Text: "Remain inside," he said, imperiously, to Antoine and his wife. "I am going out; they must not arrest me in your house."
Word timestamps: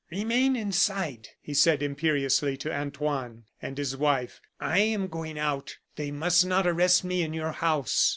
"Remain 0.09 0.55
inside," 0.55 1.27
he 1.43 1.53
said, 1.53 1.83
imperiously, 1.83 2.57
to 2.57 2.73
Antoine 2.73 3.43
and 3.61 3.77
his 3.77 3.95
wife. 3.95 4.41
"I 4.59 4.79
am 4.79 5.05
going 5.05 5.37
out; 5.37 5.77
they 5.95 6.09
must 6.09 6.43
not 6.43 6.65
arrest 6.65 7.03
me 7.03 7.21
in 7.21 7.33
your 7.35 7.51
house." 7.51 8.09